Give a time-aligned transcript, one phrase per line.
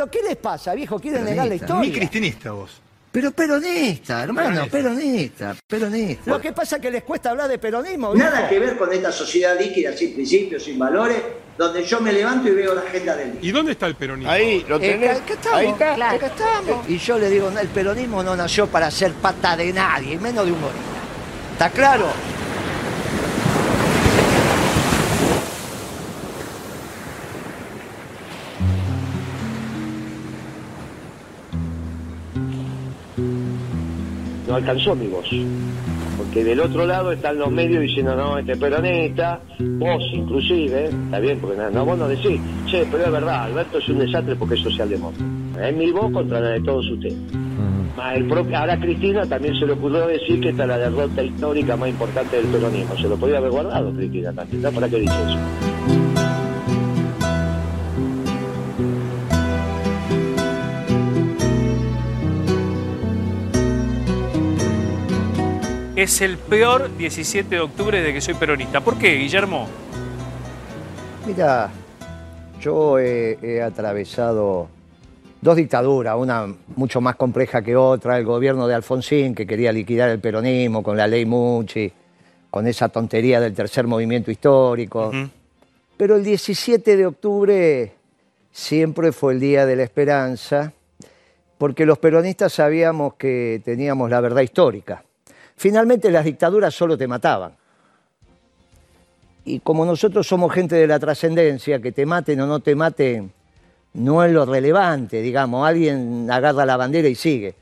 [0.00, 0.98] pero ¿qué les pasa, viejo?
[0.98, 1.90] ¿Quieren negar la historia?
[1.90, 2.70] Ni cristinista vos.
[3.12, 6.30] Pero peronista, hermano, peronista, peronista.
[6.30, 8.30] Lo que pasa es que les cuesta hablar de peronismo, viejo.
[8.30, 11.18] Nada que ver con esta sociedad líquida, sin principios, sin valores,
[11.58, 13.40] donde yo me levanto y veo la agenda del día.
[13.42, 14.30] ¿Y dónde está el peronismo?
[14.32, 15.18] Ahí, lo Eh, tenés.
[15.18, 16.10] acá estamos, Ahí está.
[16.12, 16.88] acá estamos.
[16.88, 20.52] Y yo le digo, el peronismo no nació para ser pata de nadie, menos de
[20.52, 20.80] un gorila.
[21.52, 22.06] ¿Está claro?
[34.50, 35.26] No alcanzó mi voz.
[36.18, 39.40] Porque del otro lado están los medios diciendo, no, este peronista,
[39.78, 42.38] vos inclusive, está bien, porque no, no, vos no decís,
[42.70, 45.68] che, pero es verdad, Alberto es un desastre porque es socialdemócrata.
[45.68, 47.16] Es mi voz contra la de todos ustedes.
[48.14, 51.22] El propio- ahora a Cristina también se le ocurrió decir que esta es la derrota
[51.22, 52.96] histórica más importante del peronismo.
[52.96, 54.70] Se lo podía haber guardado Cristina también, ¿no?
[54.72, 56.09] ¿Para qué dice eso?
[65.96, 68.80] Es el peor 17 de octubre de que soy peronista.
[68.80, 69.68] ¿Por qué, Guillermo?
[71.26, 71.70] Mira,
[72.60, 74.68] yo he, he atravesado
[75.40, 80.10] dos dictaduras, una mucho más compleja que otra, el gobierno de Alfonsín, que quería liquidar
[80.10, 81.92] el peronismo con la ley Muchi,
[82.50, 85.10] con esa tontería del tercer movimiento histórico.
[85.96, 87.92] Pero el 17 de octubre
[88.52, 90.72] siempre fue el día de la esperanza,
[91.58, 95.04] porque los peronistas sabíamos que teníamos la verdad histórica.
[95.60, 97.52] Finalmente las dictaduras solo te mataban.
[99.44, 103.30] Y como nosotros somos gente de la trascendencia, que te maten o no te maten,
[103.92, 105.68] no es lo relevante, digamos.
[105.68, 107.54] Alguien agarra la bandera y sigue.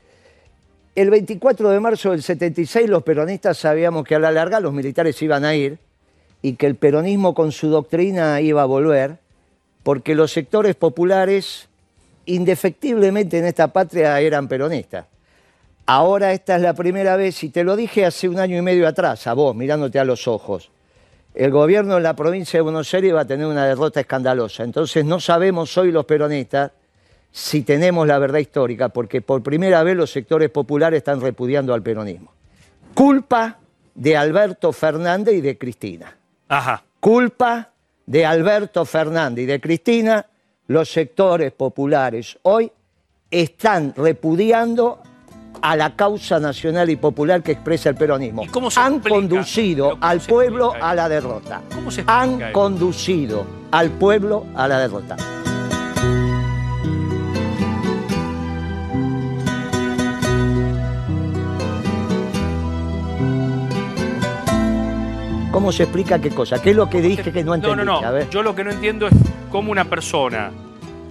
[0.95, 5.21] El 24 de marzo del 76 los peronistas sabíamos que a la larga los militares
[5.21, 5.77] iban a ir
[6.41, 9.17] y que el peronismo con su doctrina iba a volver,
[9.83, 11.67] porque los sectores populares
[12.25, 15.05] indefectiblemente en esta patria eran peronistas.
[15.91, 18.87] Ahora esta es la primera vez, y te lo dije hace un año y medio
[18.87, 20.69] atrás, a vos, mirándote a los ojos.
[21.33, 24.63] El gobierno en la provincia de Buenos Aires va a tener una derrota escandalosa.
[24.63, 26.73] Entonces no sabemos hoy los peronistas
[27.31, 31.81] si tenemos la verdad histórica, porque por primera vez los sectores populares están repudiando al
[31.81, 32.33] peronismo.
[32.93, 33.57] Culpa
[33.95, 36.15] de Alberto Fernández y de Cristina.
[36.49, 36.83] Ajá.
[36.99, 37.71] Culpa
[38.05, 40.23] de Alberto Fernández y de Cristina,
[40.67, 42.71] los sectores populares hoy
[43.31, 45.01] están repudiando
[45.61, 48.43] a la causa nacional y popular que expresa el peronismo.
[48.43, 49.15] ¿Y cómo se Han explica?
[49.15, 51.61] conducido Pero ¿cómo al se pueblo a la derrota.
[51.73, 52.51] ¿Cómo se Han eso?
[52.53, 55.15] conducido al pueblo a la derrota.
[65.51, 66.61] ¿Cómo se explica qué cosa?
[66.61, 67.77] ¿Qué es lo que dije que no No, entendí?
[67.77, 68.07] no, no.
[68.07, 68.29] A ver.
[68.29, 69.13] Yo lo que no entiendo es
[69.51, 70.51] cómo una persona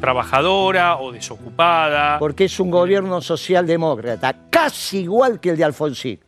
[0.00, 2.18] trabajadora o desocupada.
[2.18, 6.20] porque es un gobierno socialdemócrata, casi igual que el de Alfonsín.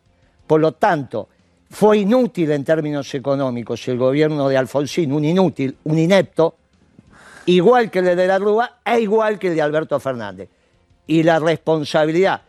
[0.45, 1.29] Por lo tanto,
[1.69, 6.55] fue inútil en términos económicos el gobierno de Alfonsín, un inútil, un inepto,
[7.45, 10.49] igual que el de la Rúa e igual que el de Alberto Fernández.
[11.07, 12.41] Y la responsabilidad,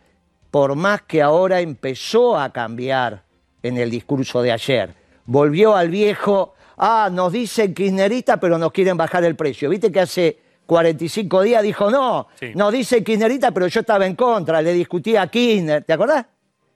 [0.51, 3.23] por más que ahora empezó a cambiar
[3.61, 4.93] en el discurso de ayer,
[5.25, 9.69] volvió al viejo, ah, nos dicen kirchnerista, pero nos quieren bajar el precio.
[9.69, 12.51] Viste que hace 45 días dijo, no, Sí.
[12.55, 16.25] nos dicen kirchnerista, pero yo estaba en contra, le discutía a Kirchner, ¿te acordás?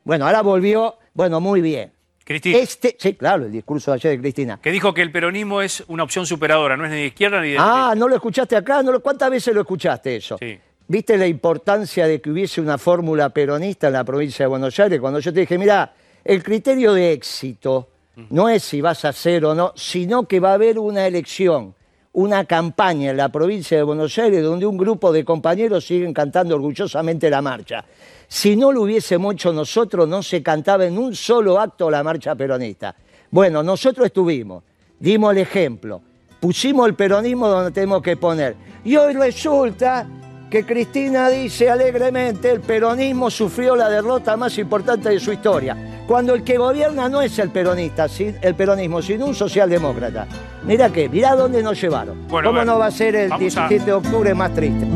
[0.04, 1.92] Bueno, ahora volvió, bueno, muy bien.
[2.24, 4.60] Cristina, Este, sí, claro, el discurso de ayer de Cristina.
[4.62, 7.52] que dijo que el peronismo es una opción superadora, no es ni de izquierda ni
[7.52, 8.84] de Ah, ¿no lo escuchaste acá?
[8.84, 10.38] ¿No lo- ¿Cuántas veces lo escuchaste eso?
[10.38, 10.60] Sí.
[10.90, 15.00] ¿Viste la importancia de que hubiese una fórmula peronista en la provincia de Buenos Aires?
[15.00, 15.94] Cuando yo te dije, mira,
[16.24, 17.90] el criterio de éxito
[18.30, 21.76] no es si vas a hacer o no, sino que va a haber una elección,
[22.18, 26.56] una campaña en la provincia de Buenos Aires donde un grupo de compañeros siguen cantando
[26.56, 27.86] orgullosamente la marcha.
[28.28, 32.34] Si no lo hubiésemos hecho nosotros, no se cantaba en un solo acto la marcha
[32.34, 32.96] peronista.
[33.30, 34.64] Bueno, nosotros estuvimos,
[35.00, 36.02] dimos el ejemplo,
[36.40, 38.56] pusimos el peronismo donde tenemos que poner.
[38.84, 40.08] Y hoy resulta
[40.50, 45.78] que Cristina dice alegremente el peronismo sufrió la derrota más importante de su historia,
[46.08, 48.08] cuando el que gobierna no es el peronista,
[48.42, 50.26] el peronismo, sino un socialdemócrata.
[50.64, 52.28] Mira que, mirá dónde nos llevaron.
[52.30, 54.88] Bueno, ¿Cómo no va a ser el vamos a- 17 de octubre más triste?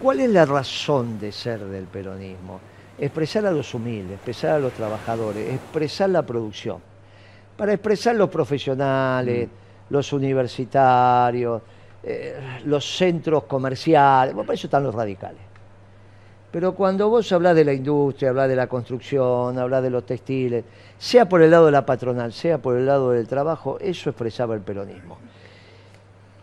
[0.00, 2.60] ¿Cuál es la razón de ser del peronismo?
[2.98, 6.78] Expresar a los humildes, expresar a los trabajadores, expresar la producción.
[7.56, 9.48] Para expresar los profesionales,
[9.90, 11.62] los universitarios,
[12.02, 15.40] eh, los centros comerciales, bueno, para eso están los radicales.
[16.50, 20.64] Pero cuando vos hablás de la industria, hablás de la construcción, hablás de los textiles,
[20.96, 24.54] sea por el lado de la patronal, sea por el lado del trabajo, eso expresaba
[24.54, 25.18] el peronismo.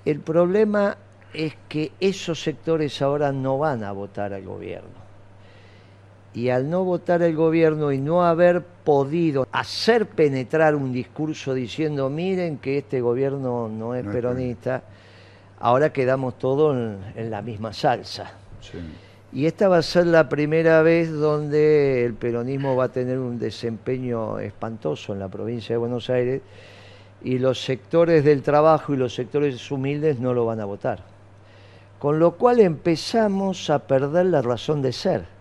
[0.05, 0.97] El problema
[1.33, 5.01] es que esos sectores ahora no van a votar al gobierno.
[6.33, 12.09] Y al no votar al gobierno y no haber podido hacer penetrar un discurso diciendo,
[12.09, 14.83] miren que este gobierno no es peronista,
[15.59, 18.33] ahora quedamos todos en, en la misma salsa.
[18.61, 18.79] Sí.
[19.35, 23.39] Y esta va a ser la primera vez donde el peronismo va a tener un
[23.39, 26.41] desempeño espantoso en la provincia de Buenos Aires
[27.23, 30.99] y los sectores del trabajo y los sectores humildes no lo van a votar.
[31.97, 35.32] Con lo cual empezamos a perder la razón de ser.